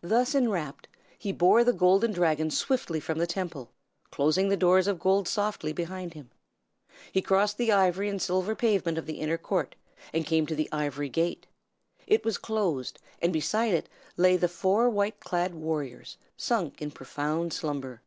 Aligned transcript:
Thus 0.00 0.34
enwrapped, 0.34 0.88
he 1.16 1.30
bore 1.30 1.62
the 1.62 1.72
Golden 1.72 2.10
Dragon 2.10 2.50
swiftly 2.50 2.98
from 2.98 3.18
the 3.18 3.28
Temple, 3.28 3.70
closing 4.10 4.48
the 4.48 4.56
doors 4.56 4.88
of 4.88 4.98
gold 4.98 5.28
softly 5.28 5.72
behind 5.72 6.14
him. 6.14 6.30
He 7.12 7.22
crossed 7.22 7.56
the 7.56 7.70
ivory 7.70 8.08
and 8.08 8.20
silver 8.20 8.56
pavement 8.56 8.98
of 8.98 9.06
the 9.06 9.20
inner 9.20 9.38
court, 9.38 9.76
and 10.12 10.26
came 10.26 10.46
to 10.46 10.56
the 10.56 10.68
ivory 10.72 11.08
gate. 11.10 11.46
It 12.08 12.24
was 12.24 12.38
closed, 12.38 12.98
and 13.22 13.32
beside 13.32 13.72
it 13.72 13.88
lay 14.16 14.36
the 14.36 14.48
four 14.48 14.90
white 14.90 15.20
clad 15.20 15.54
warriors, 15.54 16.16
sunk 16.36 16.82
in 16.82 16.90
profound 16.90 17.52
slumber. 17.52 18.02